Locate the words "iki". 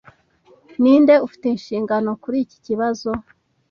2.45-2.57